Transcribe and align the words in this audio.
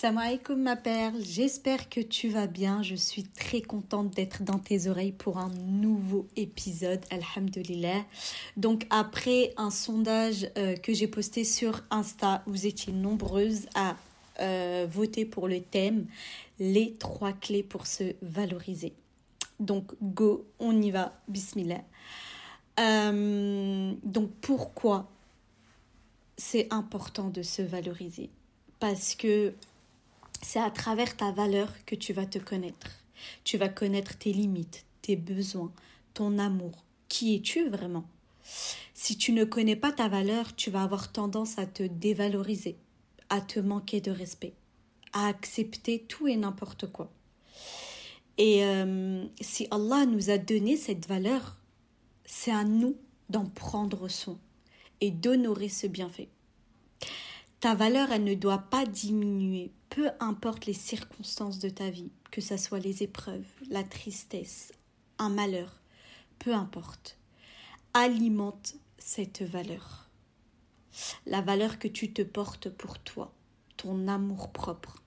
Salam 0.00 0.18
alaikum 0.18 0.62
ma 0.62 0.76
perle, 0.76 1.20
j'espère 1.20 1.88
que 1.88 2.00
tu 2.00 2.28
vas 2.28 2.46
bien. 2.46 2.84
Je 2.84 2.94
suis 2.94 3.24
très 3.24 3.60
contente 3.60 4.10
d'être 4.14 4.44
dans 4.44 4.60
tes 4.60 4.86
oreilles 4.86 5.10
pour 5.10 5.38
un 5.38 5.48
nouveau 5.48 6.28
épisode, 6.36 7.00
alhamdulillah. 7.10 8.04
Donc 8.56 8.86
après 8.90 9.52
un 9.56 9.70
sondage 9.70 10.48
euh, 10.56 10.76
que 10.76 10.94
j'ai 10.94 11.08
posté 11.08 11.42
sur 11.42 11.82
Insta, 11.90 12.44
vous 12.46 12.64
étiez 12.64 12.92
nombreuses 12.92 13.66
à 13.74 13.96
euh, 14.38 14.86
voter 14.88 15.24
pour 15.24 15.48
le 15.48 15.60
thème 15.60 16.06
les 16.60 16.94
trois 16.94 17.32
clés 17.32 17.64
pour 17.64 17.88
se 17.88 18.14
valoriser. 18.22 18.92
Donc 19.58 19.96
go, 20.00 20.46
on 20.60 20.80
y 20.80 20.92
va, 20.92 21.20
bismillah. 21.26 21.82
Euh, 22.78 23.94
donc 24.04 24.30
pourquoi 24.42 25.10
c'est 26.36 26.72
important 26.72 27.30
de 27.30 27.42
se 27.42 27.62
valoriser? 27.62 28.30
Parce 28.78 29.16
que 29.16 29.54
c'est 30.42 30.60
à 30.60 30.70
travers 30.70 31.16
ta 31.16 31.32
valeur 31.32 31.72
que 31.84 31.94
tu 31.94 32.12
vas 32.12 32.26
te 32.26 32.38
connaître. 32.38 32.88
Tu 33.44 33.58
vas 33.58 33.68
connaître 33.68 34.16
tes 34.16 34.32
limites, 34.32 34.84
tes 35.02 35.16
besoins, 35.16 35.72
ton 36.14 36.38
amour. 36.38 36.84
Qui 37.08 37.34
es-tu 37.34 37.68
vraiment? 37.68 38.04
Si 38.94 39.16
tu 39.16 39.32
ne 39.32 39.44
connais 39.44 39.76
pas 39.76 39.92
ta 39.92 40.08
valeur, 40.08 40.54
tu 40.54 40.70
vas 40.70 40.82
avoir 40.82 41.12
tendance 41.12 41.58
à 41.58 41.66
te 41.66 41.82
dévaloriser, 41.82 42.76
à 43.28 43.40
te 43.40 43.60
manquer 43.60 44.00
de 44.00 44.10
respect, 44.10 44.54
à 45.12 45.26
accepter 45.26 46.04
tout 46.08 46.28
et 46.28 46.36
n'importe 46.36 46.90
quoi. 46.90 47.10
Et 48.38 48.64
euh, 48.64 49.24
si 49.40 49.66
Allah 49.70 50.06
nous 50.06 50.30
a 50.30 50.38
donné 50.38 50.76
cette 50.76 51.06
valeur, 51.06 51.56
c'est 52.24 52.52
à 52.52 52.64
nous 52.64 52.96
d'en 53.28 53.46
prendre 53.46 54.08
soin 54.08 54.38
et 55.00 55.10
d'honorer 55.10 55.68
ce 55.68 55.86
bienfait. 55.86 56.28
Ta 57.60 57.74
valeur, 57.74 58.12
elle 58.12 58.24
ne 58.24 58.34
doit 58.34 58.64
pas 58.70 58.86
diminuer, 58.86 59.72
peu 59.98 60.12
importe 60.20 60.66
les 60.66 60.74
circonstances 60.74 61.58
de 61.58 61.68
ta 61.68 61.90
vie, 61.90 62.12
que 62.30 62.40
ce 62.40 62.56
soit 62.56 62.78
les 62.78 63.02
épreuves, 63.02 63.48
la 63.68 63.82
tristesse, 63.82 64.72
un 65.18 65.28
malheur, 65.28 65.74
peu 66.38 66.54
importe. 66.54 67.18
Alimente 67.94 68.76
cette 68.96 69.42
valeur. 69.42 70.08
La 71.26 71.40
valeur 71.40 71.80
que 71.80 71.88
tu 71.88 72.12
te 72.12 72.22
portes 72.22 72.68
pour 72.68 73.00
toi, 73.00 73.32
ton 73.76 74.06
amour 74.06 74.52
propre. 74.52 75.02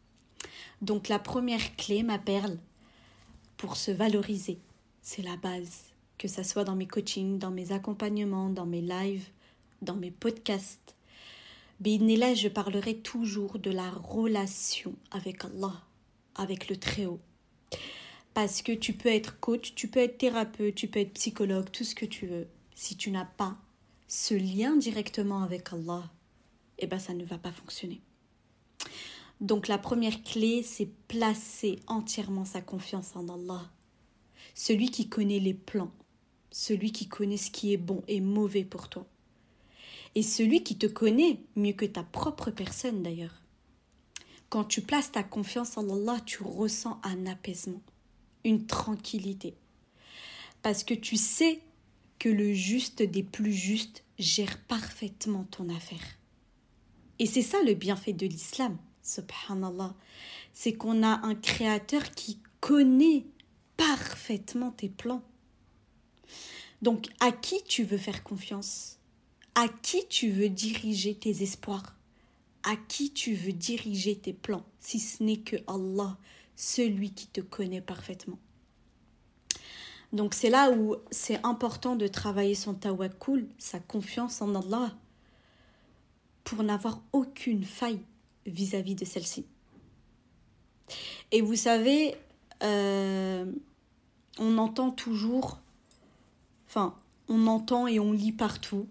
Donc 0.81 1.07
la 1.07 1.19
première 1.19 1.77
clé, 1.77 2.03
ma 2.03 2.19
perle, 2.19 2.59
pour 3.55 3.77
se 3.77 3.91
valoriser, 3.91 4.59
c'est 5.01 5.23
la 5.23 5.37
base. 5.37 5.85
Que 6.17 6.27
ce 6.27 6.43
soit 6.43 6.65
dans 6.65 6.75
mes 6.75 6.87
coachings, 6.87 7.39
dans 7.39 7.51
mes 7.51 7.71
accompagnements, 7.71 8.49
dans 8.49 8.65
mes 8.65 8.81
lives, 8.81 9.29
dans 9.81 9.95
mes 9.95 10.11
podcasts, 10.11 10.97
là, 11.83 12.33
je 12.33 12.47
parlerai 12.47 12.97
toujours 12.97 13.59
de 13.59 13.71
la 13.71 13.89
relation 13.89 14.93
avec 15.11 15.43
Allah, 15.45 15.81
avec 16.35 16.69
le 16.69 16.77
Très-Haut. 16.77 17.19
Parce 18.33 18.61
que 18.61 18.71
tu 18.71 18.93
peux 18.93 19.09
être 19.09 19.39
coach, 19.39 19.73
tu 19.75 19.87
peux 19.87 19.99
être 19.99 20.17
thérapeute, 20.17 20.75
tu 20.75 20.87
peux 20.87 20.99
être 20.99 21.13
psychologue, 21.13 21.69
tout 21.71 21.83
ce 21.83 21.95
que 21.95 22.05
tu 22.05 22.27
veux. 22.27 22.47
Si 22.75 22.95
tu 22.95 23.11
n'as 23.11 23.25
pas 23.25 23.57
ce 24.07 24.33
lien 24.33 24.75
directement 24.75 25.43
avec 25.43 25.73
Allah, 25.73 26.09
eh 26.79 26.87
ben 26.87 26.99
ça 26.99 27.13
ne 27.13 27.25
va 27.25 27.37
pas 27.37 27.51
fonctionner. 27.51 28.01
Donc 29.41 29.67
la 29.67 29.77
première 29.77 30.21
clé, 30.23 30.63
c'est 30.63 30.89
placer 31.07 31.79
entièrement 31.87 32.45
sa 32.45 32.61
confiance 32.61 33.15
en 33.15 33.27
Allah. 33.27 33.69
Celui 34.53 34.89
qui 34.89 35.09
connaît 35.09 35.39
les 35.39 35.53
plans, 35.53 35.91
celui 36.51 36.91
qui 36.91 37.07
connaît 37.07 37.37
ce 37.37 37.51
qui 37.51 37.73
est 37.73 37.77
bon 37.77 38.03
et 38.07 38.21
mauvais 38.21 38.65
pour 38.65 38.87
toi 38.87 39.07
et 40.15 40.23
celui 40.23 40.63
qui 40.63 40.77
te 40.77 40.87
connaît 40.87 41.39
mieux 41.55 41.73
que 41.73 41.85
ta 41.85 42.03
propre 42.03 42.51
personne 42.51 43.03
d'ailleurs. 43.03 43.41
Quand 44.49 44.65
tu 44.65 44.81
places 44.81 45.11
ta 45.11 45.23
confiance 45.23 45.77
en 45.77 45.89
Allah, 45.89 46.19
tu 46.25 46.43
ressens 46.43 46.99
un 47.03 47.25
apaisement, 47.25 47.81
une 48.43 48.65
tranquillité. 48.65 49.55
Parce 50.61 50.83
que 50.83 50.93
tu 50.93 51.15
sais 51.15 51.61
que 52.19 52.29
le 52.29 52.53
juste 52.53 53.01
des 53.01 53.23
plus 53.23 53.53
justes 53.53 54.03
gère 54.19 54.59
parfaitement 54.65 55.45
ton 55.45 55.69
affaire. 55.69 56.17
Et 57.17 57.25
c'est 57.25 57.41
ça 57.41 57.63
le 57.63 57.73
bienfait 57.73 58.13
de 58.13 58.27
l'islam, 58.27 58.77
subhanallah. 59.01 59.95
C'est 60.53 60.73
qu'on 60.73 61.01
a 61.01 61.25
un 61.25 61.35
créateur 61.35 62.11
qui 62.11 62.39
connaît 62.59 63.25
parfaitement 63.77 64.71
tes 64.71 64.89
plans. 64.89 65.23
Donc 66.81 67.07
à 67.19 67.31
qui 67.31 67.63
tu 67.63 67.83
veux 67.83 67.97
faire 67.97 68.23
confiance? 68.23 68.97
À 69.55 69.67
qui 69.67 70.07
tu 70.07 70.29
veux 70.29 70.49
diriger 70.49 71.15
tes 71.15 71.43
espoirs? 71.43 71.95
À 72.63 72.75
qui 72.75 73.11
tu 73.11 73.33
veux 73.33 73.53
diriger 73.53 74.17
tes 74.17 74.33
plans? 74.33 74.65
Si 74.79 74.99
ce 74.99 75.23
n'est 75.23 75.39
que 75.39 75.57
Allah, 75.67 76.17
celui 76.55 77.11
qui 77.11 77.27
te 77.27 77.41
connaît 77.41 77.81
parfaitement. 77.81 78.39
Donc 80.13 80.33
c'est 80.33 80.49
là 80.49 80.71
où 80.71 80.95
c'est 81.09 81.43
important 81.45 81.95
de 81.95 82.07
travailler 82.07 82.55
son 82.55 82.73
tawakkul, 82.73 83.47
sa 83.57 83.79
confiance 83.79 84.41
en 84.41 84.55
Allah, 84.55 84.93
pour 86.43 86.63
n'avoir 86.63 87.01
aucune 87.13 87.63
faille 87.63 88.01
vis-à-vis 88.45 88.95
de 88.95 89.05
celle-ci. 89.05 89.45
Et 91.31 91.41
vous 91.41 91.55
savez, 91.55 92.15
euh, 92.63 93.45
on 94.37 94.57
entend 94.57 94.91
toujours, 94.91 95.59
enfin, 96.67 96.95
on 97.29 97.47
entend 97.47 97.87
et 97.87 97.99
on 97.99 98.11
lit 98.11 98.33
partout 98.33 98.87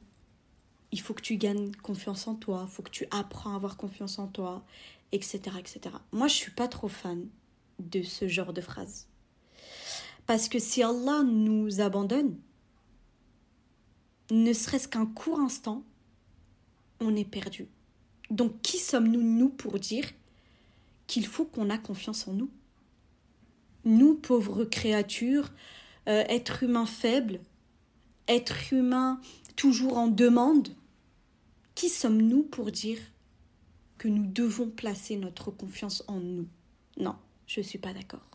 il 0.92 1.00
faut 1.00 1.14
que 1.14 1.22
tu 1.22 1.36
gagnes 1.36 1.72
confiance 1.82 2.26
en 2.26 2.34
toi, 2.34 2.66
il 2.68 2.72
faut 2.72 2.82
que 2.82 2.90
tu 2.90 3.06
apprends 3.10 3.52
à 3.52 3.56
avoir 3.56 3.76
confiance 3.76 4.18
en 4.18 4.26
toi, 4.26 4.64
etc. 5.12 5.40
etc. 5.58 5.80
Moi, 6.12 6.28
je 6.28 6.34
suis 6.34 6.50
pas 6.50 6.68
trop 6.68 6.88
fan 6.88 7.28
de 7.78 8.02
ce 8.02 8.28
genre 8.28 8.52
de 8.52 8.60
phrase. 8.60 9.06
Parce 10.26 10.48
que 10.48 10.58
si 10.58 10.82
Allah 10.82 11.22
nous 11.24 11.80
abandonne, 11.80 12.36
ne 14.30 14.52
serait-ce 14.52 14.88
qu'un 14.88 15.06
court 15.06 15.40
instant, 15.40 15.82
on 17.00 17.16
est 17.16 17.24
perdu. 17.24 17.66
Donc 18.30 18.62
qui 18.62 18.78
sommes-nous, 18.78 19.22
nous, 19.22 19.48
pour 19.48 19.78
dire 19.78 20.08
qu'il 21.06 21.26
faut 21.26 21.44
qu'on 21.44 21.70
a 21.70 21.78
confiance 21.78 22.28
en 22.28 22.34
nous? 22.34 22.50
Nous, 23.84 24.14
pauvres 24.14 24.64
créatures, 24.64 25.50
euh, 26.08 26.24
êtres 26.28 26.62
humains 26.62 26.86
faibles, 26.86 27.40
êtres 28.28 28.72
humains 28.72 29.20
toujours 29.56 29.98
en 29.98 30.08
demande, 30.08 30.68
qui 31.80 31.88
sommes-nous 31.88 32.42
pour 32.42 32.70
dire 32.70 32.98
que 33.96 34.06
nous 34.06 34.26
devons 34.26 34.68
placer 34.68 35.16
notre 35.16 35.50
confiance 35.50 36.04
en 36.08 36.20
nous? 36.20 36.46
Non, 36.98 37.16
je 37.46 37.60
ne 37.60 37.64
suis 37.64 37.78
pas 37.78 37.94
d'accord. 37.94 38.28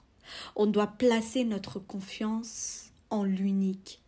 On 0.55 0.65
doit 0.65 0.87
placer 0.87 1.43
notre 1.43 1.77
confiance 1.77 2.89
en 3.11 3.23
l'unique, 3.23 4.01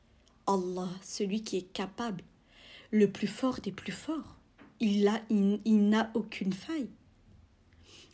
Allah, 0.48 0.90
celui 1.04 1.44
qui 1.44 1.58
est 1.58 1.72
capable, 1.72 2.24
le 2.90 3.12
plus 3.12 3.28
fort 3.28 3.60
des 3.62 3.72
plus 3.72 3.92
forts. 3.92 4.38
Il, 4.80 5.08
a, 5.08 5.22
il 5.30 5.88
n'a 5.88 6.10
aucune 6.16 6.54
faille. 6.54 6.90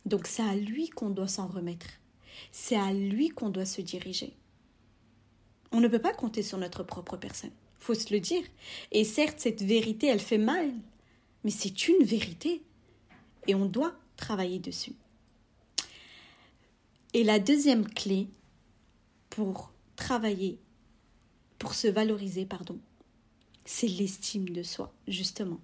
Donc 0.04 0.26
c'est 0.26 0.42
à 0.42 0.54
lui 0.54 0.90
qu'on 0.90 1.08
doit 1.08 1.26
s'en 1.26 1.46
remettre. 1.46 1.86
C'est 2.52 2.76
à 2.76 2.92
lui 2.92 3.30
qu'on 3.30 3.48
doit 3.48 3.64
se 3.64 3.80
diriger. 3.80 4.36
On 5.72 5.80
ne 5.80 5.88
peut 5.88 6.02
pas 6.02 6.12
compter 6.12 6.42
sur 6.42 6.58
notre 6.58 6.82
propre 6.82 7.16
personne. 7.16 7.52
Faut 7.78 7.94
se 7.94 8.12
le 8.12 8.20
dire. 8.20 8.44
Et 8.92 9.04
certes, 9.04 9.40
cette 9.40 9.62
vérité, 9.62 10.08
elle 10.08 10.20
fait 10.20 10.36
mal 10.36 10.74
mais 11.44 11.50
c'est 11.50 11.88
une 11.88 12.02
vérité 12.02 12.62
et 13.46 13.54
on 13.54 13.66
doit 13.66 13.94
travailler 14.16 14.58
dessus. 14.58 14.94
Et 17.12 17.22
la 17.22 17.38
deuxième 17.38 17.86
clé 17.86 18.28
pour 19.30 19.72
travailler, 19.94 20.58
pour 21.58 21.74
se 21.74 21.86
valoriser, 21.86 22.46
pardon, 22.46 22.78
c'est 23.64 23.86
l'estime 23.86 24.48
de 24.48 24.62
soi, 24.62 24.92
justement. 25.06 25.60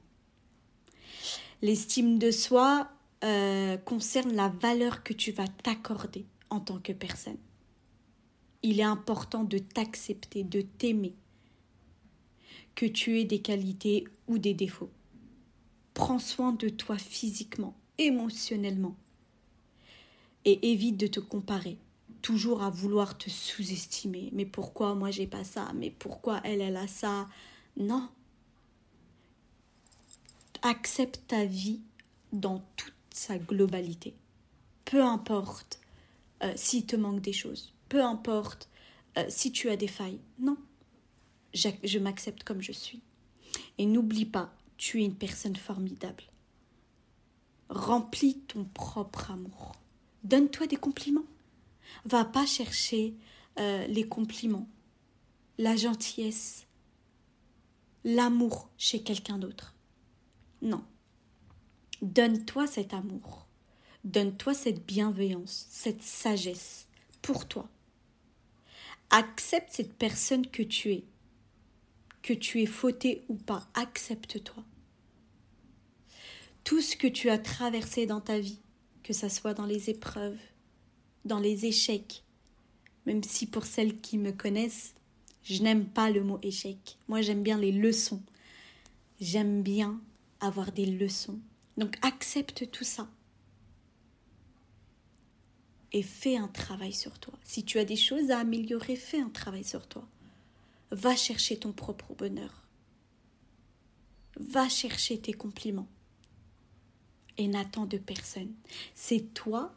L'estime 1.62 2.18
de 2.18 2.30
soi 2.30 2.88
euh, 3.24 3.76
concerne 3.78 4.32
la 4.32 4.48
valeur 4.48 5.02
que 5.02 5.12
tu 5.12 5.32
vas 5.32 5.48
t'accorder 5.48 6.24
en 6.50 6.60
tant 6.60 6.78
que 6.78 6.92
personne. 6.92 7.36
Il 8.62 8.80
est 8.80 8.84
important 8.84 9.44
de 9.44 9.58
t'accepter, 9.58 10.44
de 10.44 10.60
t'aimer, 10.60 11.14
que 12.74 12.86
tu 12.86 13.18
aies 13.18 13.24
des 13.24 13.40
qualités 13.40 14.04
ou 14.26 14.38
des 14.38 14.54
défauts. 14.54 14.90
Prends 16.00 16.18
soin 16.18 16.52
de 16.52 16.70
toi 16.70 16.96
physiquement, 16.96 17.74
émotionnellement. 17.98 18.96
Et 20.46 20.72
évite 20.72 20.96
de 20.96 21.06
te 21.06 21.20
comparer, 21.20 21.76
toujours 22.22 22.62
à 22.62 22.70
vouloir 22.70 23.18
te 23.18 23.28
sous-estimer. 23.28 24.30
Mais 24.32 24.46
pourquoi 24.46 24.94
moi 24.94 25.10
j'ai 25.10 25.26
pas 25.26 25.44
ça? 25.44 25.70
Mais 25.74 25.90
pourquoi 25.90 26.40
elle, 26.42 26.62
elle 26.62 26.78
a 26.78 26.86
ça? 26.86 27.28
Non. 27.76 28.08
Accepte 30.62 31.20
ta 31.26 31.44
vie 31.44 31.80
dans 32.32 32.64
toute 32.76 32.94
sa 33.12 33.36
globalité. 33.36 34.14
Peu 34.86 35.04
importe 35.04 35.80
euh, 36.42 36.54
s'il 36.56 36.86
te 36.86 36.96
manque 36.96 37.20
des 37.20 37.34
choses. 37.34 37.74
Peu 37.90 38.02
importe 38.02 38.70
euh, 39.18 39.26
si 39.28 39.52
tu 39.52 39.68
as 39.68 39.76
des 39.76 39.86
failles. 39.86 40.20
Non. 40.38 40.56
je 41.52 41.98
m'accepte 41.98 42.42
comme 42.42 42.62
je 42.62 42.72
suis. 42.72 43.02
Et 43.76 43.84
n'oublie 43.84 44.24
pas 44.24 44.54
tu 44.80 45.02
es 45.02 45.04
une 45.04 45.14
personne 45.14 45.56
formidable. 45.56 46.24
Remplis 47.68 48.38
ton 48.48 48.64
propre 48.64 49.30
amour. 49.30 49.72
Donne-toi 50.24 50.66
des 50.68 50.78
compliments. 50.78 51.26
Va 52.06 52.24
pas 52.24 52.46
chercher 52.46 53.14
euh, 53.58 53.86
les 53.88 54.08
compliments, 54.08 54.66
la 55.58 55.76
gentillesse, 55.76 56.66
l'amour 58.04 58.70
chez 58.78 59.02
quelqu'un 59.02 59.36
d'autre. 59.36 59.74
Non. 60.62 60.82
Donne-toi 62.00 62.66
cet 62.66 62.94
amour. 62.94 63.46
Donne-toi 64.04 64.54
cette 64.54 64.86
bienveillance, 64.86 65.66
cette 65.68 66.02
sagesse 66.02 66.88
pour 67.20 67.46
toi. 67.46 67.68
Accepte 69.10 69.72
cette 69.72 69.92
personne 69.92 70.46
que 70.46 70.62
tu 70.62 70.92
es. 70.92 71.04
Que 72.22 72.32
tu 72.32 72.62
es 72.62 72.66
fauté 72.66 73.24
ou 73.28 73.34
pas, 73.34 73.68
accepte-toi. 73.74 74.64
Tout 76.70 76.82
ce 76.82 76.94
que 76.94 77.08
tu 77.08 77.30
as 77.30 77.38
traversé 77.38 78.06
dans 78.06 78.20
ta 78.20 78.38
vie, 78.38 78.60
que 79.02 79.12
ce 79.12 79.28
soit 79.28 79.54
dans 79.54 79.66
les 79.66 79.90
épreuves, 79.90 80.38
dans 81.24 81.40
les 81.40 81.66
échecs, 81.66 82.22
même 83.06 83.24
si 83.24 83.46
pour 83.46 83.66
celles 83.66 84.00
qui 84.00 84.18
me 84.18 84.30
connaissent, 84.30 84.94
je 85.42 85.64
n'aime 85.64 85.84
pas 85.84 86.10
le 86.10 86.22
mot 86.22 86.38
échec. 86.44 86.96
Moi, 87.08 87.22
j'aime 87.22 87.42
bien 87.42 87.58
les 87.58 87.72
leçons. 87.72 88.22
J'aime 89.20 89.64
bien 89.64 90.00
avoir 90.38 90.70
des 90.70 90.86
leçons. 90.86 91.40
Donc, 91.76 91.96
accepte 92.02 92.70
tout 92.70 92.84
ça. 92.84 93.08
Et 95.90 96.04
fais 96.04 96.36
un 96.36 96.46
travail 96.46 96.92
sur 96.92 97.18
toi. 97.18 97.34
Si 97.42 97.64
tu 97.64 97.80
as 97.80 97.84
des 97.84 97.96
choses 97.96 98.30
à 98.30 98.38
améliorer, 98.38 98.94
fais 98.94 99.20
un 99.20 99.30
travail 99.30 99.64
sur 99.64 99.88
toi. 99.88 100.06
Va 100.92 101.16
chercher 101.16 101.56
ton 101.56 101.72
propre 101.72 102.14
bonheur. 102.14 102.62
Va 104.38 104.68
chercher 104.68 105.18
tes 105.18 105.32
compliments. 105.32 105.88
Et 107.40 107.48
n'attends 107.48 107.86
de 107.86 107.96
personne. 107.96 108.52
C'est 108.94 109.32
toi 109.32 109.74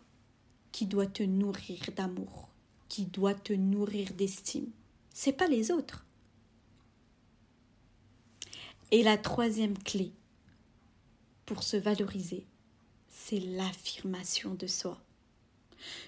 qui 0.74 0.86
dois 0.86 1.08
te 1.08 1.24
nourrir 1.24 1.80
d'amour, 1.96 2.50
qui 2.90 3.06
dois 3.06 3.34
te 3.34 3.54
nourrir 3.54 4.12
d'estime. 4.16 4.70
C'est 5.14 5.32
pas 5.32 5.48
les 5.48 5.72
autres. 5.72 6.06
Et 8.92 9.02
la 9.02 9.18
troisième 9.18 9.78
clé 9.78 10.12
pour 11.46 11.64
se 11.64 11.78
valoriser, 11.78 12.46
c'est 13.08 13.40
l'affirmation 13.40 14.56
de 14.56 14.68
soi. 14.68 15.02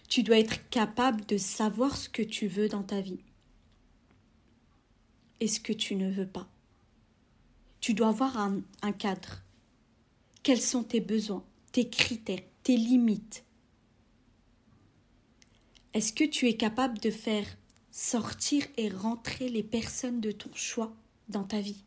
Tu 0.10 0.24
dois 0.24 0.40
être 0.40 0.68
capable 0.70 1.26
de 1.26 1.38
savoir 1.38 1.96
ce 1.96 2.10
que 2.10 2.22
tu 2.22 2.48
veux 2.48 2.68
dans 2.68 2.84
ta 2.84 3.00
vie 3.00 3.24
et 5.40 5.48
ce 5.48 5.62
que 5.62 5.72
tu 5.72 5.96
ne 5.96 6.12
veux 6.12 6.28
pas. 6.28 6.50
Tu 7.80 7.94
dois 7.94 8.10
avoir 8.10 8.36
un 8.38 8.92
cadre. 8.92 9.45
Quels 10.46 10.62
sont 10.62 10.84
tes 10.84 11.02
besoins, 11.02 11.44
tes 11.72 11.90
critères, 11.90 12.44
tes 12.62 12.78
limites? 12.78 13.44
Est-ce 15.96 16.14
que 16.14 16.24
tu 16.24 16.48
es 16.48 16.56
capable 16.56 17.00
de 17.00 17.10
faire 17.10 17.48
sortir 17.90 18.64
et 18.78 18.88
rentrer 18.88 19.50
les 19.50 19.64
personnes 19.64 20.22
de 20.22 20.30
ton 20.30 20.54
choix 20.54 20.94
dans 21.30 21.46
ta 21.46 21.62
vie? 21.62 21.84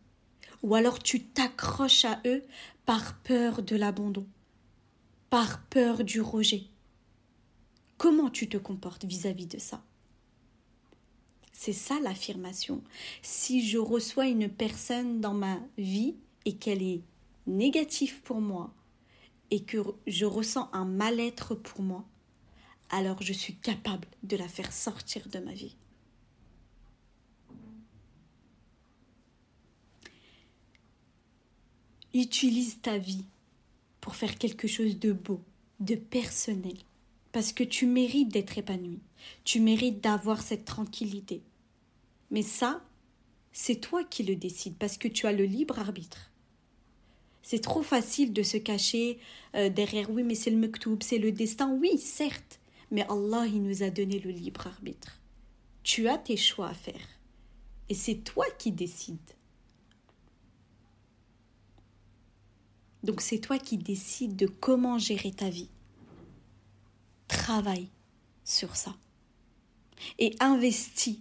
Ou 0.64 0.74
alors 0.74 1.00
tu 1.00 1.22
t'accroches 1.22 2.04
à 2.04 2.20
eux 2.26 2.42
par 2.84 3.20
peur 3.20 3.62
de 3.62 3.76
l'abandon, 3.76 4.26
par 5.30 5.62
peur 5.66 6.02
du 6.02 6.20
rejet? 6.20 6.64
Comment 7.96 8.28
tu 8.28 8.48
te 8.48 8.56
comportes 8.56 9.04
vis-à-vis 9.04 9.46
-vis 9.46 9.52
de 9.52 9.58
ça? 9.60 9.84
C'est 11.52 11.72
ça 11.72 12.00
l'affirmation. 12.00 12.82
Si 13.22 13.64
je 13.64 13.78
reçois 13.78 14.26
une 14.26 14.48
personne 14.48 15.20
dans 15.20 15.34
ma 15.34 15.60
vie 15.76 16.16
et 16.44 16.56
qu'elle 16.56 16.82
est 16.82 17.02
négative 17.48 18.22
pour 18.22 18.40
moi 18.40 18.72
et 19.50 19.62
que 19.62 19.78
je 20.06 20.26
ressens 20.26 20.68
un 20.72 20.84
mal-être 20.84 21.54
pour 21.54 21.82
moi, 21.82 22.04
alors 22.90 23.22
je 23.22 23.32
suis 23.32 23.56
capable 23.56 24.06
de 24.22 24.36
la 24.36 24.48
faire 24.48 24.72
sortir 24.72 25.28
de 25.28 25.38
ma 25.38 25.52
vie. 25.52 25.76
Utilise 32.14 32.80
ta 32.80 32.98
vie 32.98 33.24
pour 34.00 34.16
faire 34.16 34.38
quelque 34.38 34.66
chose 34.66 34.98
de 34.98 35.12
beau, 35.12 35.42
de 35.80 35.94
personnel, 35.94 36.76
parce 37.32 37.52
que 37.52 37.64
tu 37.64 37.86
mérites 37.86 38.32
d'être 38.32 38.58
épanoui, 38.58 39.00
tu 39.44 39.60
mérites 39.60 40.00
d'avoir 40.02 40.42
cette 40.42 40.64
tranquillité. 40.64 41.42
Mais 42.30 42.42
ça, 42.42 42.82
c'est 43.52 43.80
toi 43.80 44.04
qui 44.04 44.22
le 44.22 44.36
décides, 44.36 44.76
parce 44.76 44.96
que 44.98 45.08
tu 45.08 45.26
as 45.26 45.32
le 45.32 45.44
libre 45.44 45.78
arbitre. 45.78 46.30
C'est 47.50 47.60
trop 47.60 47.82
facile 47.82 48.34
de 48.34 48.42
se 48.42 48.58
cacher 48.58 49.18
euh, 49.54 49.70
derrière 49.70 50.10
oui, 50.10 50.22
mais 50.22 50.34
c'est 50.34 50.50
le 50.50 50.58
mektoub, 50.58 50.98
c'est 51.02 51.16
le 51.16 51.32
destin. 51.32 51.72
Oui, 51.80 51.96
certes, 51.96 52.60
mais 52.90 53.06
Allah, 53.08 53.46
il 53.46 53.62
nous 53.62 53.82
a 53.82 53.88
donné 53.88 54.18
le 54.18 54.30
libre 54.30 54.66
arbitre. 54.66 55.18
Tu 55.82 56.08
as 56.08 56.18
tes 56.18 56.36
choix 56.36 56.68
à 56.68 56.74
faire. 56.74 57.08
Et 57.88 57.94
c'est 57.94 58.16
toi 58.16 58.44
qui 58.58 58.70
décides. 58.70 59.16
Donc 63.02 63.22
c'est 63.22 63.38
toi 63.38 63.58
qui 63.58 63.78
décides 63.78 64.36
de 64.36 64.46
comment 64.46 64.98
gérer 64.98 65.32
ta 65.32 65.48
vie 65.48 65.70
travaille 67.28 67.88
sur 68.44 68.76
ça. 68.76 68.94
Et 70.18 70.36
investis 70.38 71.20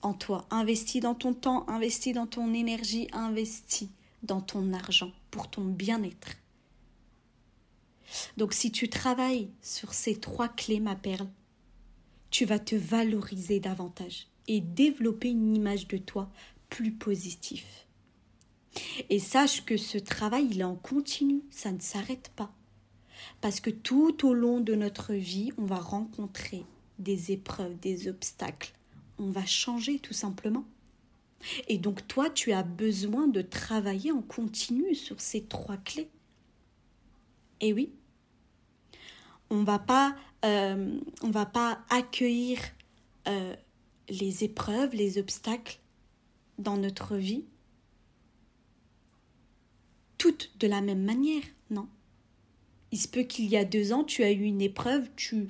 en 0.00 0.14
toi, 0.14 0.46
investis 0.50 1.02
dans 1.02 1.14
ton 1.14 1.34
temps, 1.34 1.68
investis 1.68 2.14
dans 2.14 2.26
ton 2.26 2.54
énergie, 2.54 3.08
investis 3.12 3.90
dans 4.26 4.40
ton 4.40 4.72
argent 4.72 5.12
pour 5.30 5.48
ton 5.50 5.64
bien-être. 5.64 6.36
Donc 8.36 8.52
si 8.52 8.70
tu 8.70 8.88
travailles 8.88 9.50
sur 9.62 9.94
ces 9.94 10.16
trois 10.16 10.48
clés, 10.48 10.80
ma 10.80 10.94
perle, 10.94 11.28
tu 12.30 12.44
vas 12.44 12.58
te 12.58 12.76
valoriser 12.76 13.60
davantage 13.60 14.26
et 14.48 14.60
développer 14.60 15.30
une 15.30 15.54
image 15.54 15.88
de 15.88 15.98
toi 15.98 16.30
plus 16.68 16.92
positive. 16.92 17.64
Et 19.08 19.18
sache 19.18 19.64
que 19.64 19.76
ce 19.76 19.98
travail, 19.98 20.48
il 20.50 20.60
est 20.60 20.64
en 20.64 20.76
continu, 20.76 21.42
ça 21.50 21.72
ne 21.72 21.80
s'arrête 21.80 22.30
pas. 22.36 22.52
Parce 23.40 23.60
que 23.60 23.70
tout 23.70 24.26
au 24.26 24.34
long 24.34 24.60
de 24.60 24.74
notre 24.74 25.14
vie, 25.14 25.52
on 25.58 25.64
va 25.64 25.78
rencontrer 25.78 26.64
des 26.98 27.32
épreuves, 27.32 27.78
des 27.80 28.08
obstacles. 28.08 28.72
On 29.18 29.30
va 29.30 29.46
changer 29.46 29.98
tout 29.98 30.14
simplement. 30.14 30.64
Et 31.68 31.78
donc 31.78 32.06
toi, 32.08 32.30
tu 32.30 32.52
as 32.52 32.62
besoin 32.62 33.28
de 33.28 33.42
travailler 33.42 34.12
en 34.12 34.22
continu 34.22 34.94
sur 34.94 35.20
ces 35.20 35.44
trois 35.44 35.76
clés. 35.76 36.08
Et 37.60 37.72
oui, 37.72 37.92
on 39.50 39.62
va 39.62 39.78
pas, 39.78 40.16
euh, 40.44 40.98
on 41.22 41.30
va 41.30 41.46
pas 41.46 41.80
accueillir 41.90 42.58
euh, 43.28 43.54
les 44.08 44.44
épreuves, 44.44 44.94
les 44.94 45.18
obstacles 45.18 45.78
dans 46.58 46.76
notre 46.76 47.16
vie 47.16 47.44
toutes 50.18 50.50
de 50.58 50.66
la 50.66 50.80
même 50.80 51.04
manière, 51.04 51.42
non? 51.70 51.88
Il 52.92 52.98
se 52.98 53.08
peut 53.08 53.22
qu'il 53.22 53.46
y 53.46 53.56
a 53.56 53.64
deux 53.64 53.92
ans, 53.92 54.04
tu 54.04 54.22
as 54.22 54.32
eu 54.32 54.42
une 54.42 54.62
épreuve, 54.62 55.08
tu 55.16 55.48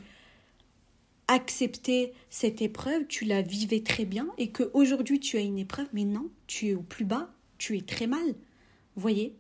acceptais 1.29 2.13
cette 2.31 2.63
épreuve, 2.63 3.07
tu 3.07 3.25
la 3.25 3.43
vivais 3.43 3.83
très 3.83 4.05
bien, 4.05 4.29
et 4.39 4.51
qu'aujourd'hui 4.51 5.21
tu 5.21 5.37
as 5.37 5.41
une 5.41 5.59
épreuve, 5.59 5.89
mais 5.93 6.05
non, 6.05 6.31
tu 6.47 6.69
es 6.69 6.75
au 6.75 6.83
plus 6.83 7.05
bas, 7.05 7.31
tu 7.59 7.77
es 7.77 7.81
très 7.81 8.07
mal. 8.07 8.35
Voyez? 8.95 9.37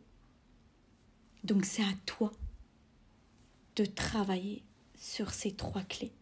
Donc 1.44 1.64
c'est 1.64 1.82
à 1.82 1.94
toi 2.06 2.32
de 3.76 3.84
travailler 3.84 4.62
sur 4.96 5.30
ces 5.30 5.52
trois 5.52 5.82
clés. 5.82 6.12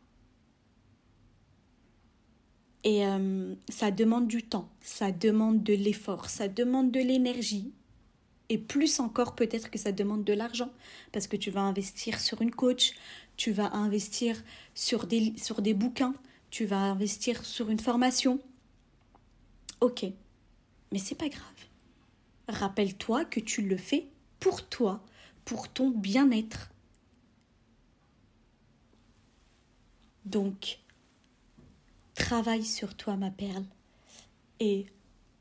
Et 2.83 3.07
euh, 3.07 3.55
ça 3.71 3.91
demande 3.91 4.29
du 4.29 4.43
temps, 4.43 4.69
ça 4.83 5.11
demande 5.11 5.63
de 5.63 5.73
l'effort, 5.73 6.29
ça 6.29 6.49
demande 6.49 6.91
de 6.91 7.01
l'énergie, 7.01 7.73
et 8.51 8.59
plus 8.59 9.01
encore 9.01 9.35
peut-être 9.35 9.71
que 9.71 9.79
ça 9.79 9.91
demande 9.93 10.25
de 10.25 10.33
l'argent 10.33 10.71
parce 11.13 11.27
que 11.27 11.37
tu 11.37 11.51
vas 11.51 11.63
investir 11.63 12.21
sur 12.21 12.43
une 12.43 12.51
coach, 12.51 12.93
tu 13.37 13.53
vas 13.53 13.73
investir 13.75 14.43
sur 14.75 15.07
des, 15.07 15.75
bouquins, 15.75 16.15
tu 16.51 16.65
vas 16.67 16.79
investir 16.79 17.45
sur 17.45 17.71
une 17.71 17.81
formation. 17.81 18.41
Ok, 19.81 20.05
mais 20.93 20.99
c'est 20.99 21.15
pas 21.15 21.29
grave. 21.29 21.43
Rappelle-toi 22.49 23.25
que 23.25 23.41
tu 23.41 23.63
le 23.63 23.77
fais 23.77 24.09
pour 24.41 24.67
toi, 24.69 25.03
pour 25.45 25.69
ton 25.69 25.91
bien-être. 25.91 26.71
Donc, 30.25 30.79
travaille 32.15 32.65
sur 32.65 32.97
toi, 32.97 33.17
ma 33.17 33.31
perle, 33.31 33.65
et 34.61 34.87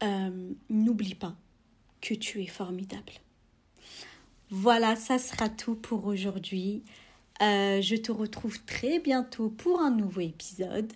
euh, 0.01 0.51
n'oublie 0.69 1.15
pas 1.15 1.35
que 2.01 2.13
tu 2.13 2.41
es 2.41 2.47
formidable. 2.47 3.13
Voilà, 4.49 4.95
ça 4.95 5.17
sera 5.17 5.49
tout 5.49 5.75
pour 5.75 6.05
aujourd'hui. 6.05 6.83
Euh, 7.43 7.81
je 7.81 7.95
te 7.95 8.11
retrouve 8.11 8.63
très 8.65 8.99
bientôt 8.99 9.49
pour 9.49 9.81
un 9.81 9.91
nouveau 9.91 10.21
épisode. 10.21 10.91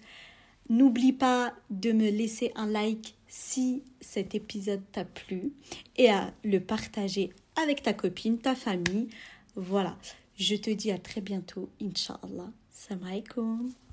N'oublie 0.70 1.14
pas 1.14 1.54
de 1.70 1.92
me 1.92 2.10
laisser 2.10 2.52
un 2.56 2.68
like 2.68 3.16
si 3.28 3.84
cet 4.00 4.36
épisode 4.36 4.82
t'a 4.92 5.06
plu 5.06 5.52
et 5.98 6.10
à 6.10 6.34
le 6.44 6.60
partager 6.60 7.32
avec 7.62 7.84
ta 7.84 7.94
copine, 7.94 8.38
ta 8.38 8.56
famille. 8.56 9.08
Voilà. 9.56 9.98
Je 10.38 10.56
te 10.56 10.70
dis 10.70 10.92
à 10.92 11.00
très 11.00 11.22
bientôt, 11.22 11.70
Inch'Allah. 11.82 12.52
Salam 12.72 13.04
alaikum. 13.04 13.87